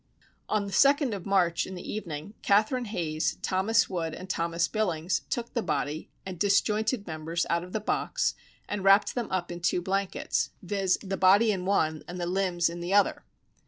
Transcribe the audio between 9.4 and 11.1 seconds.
in two blankets, viz.,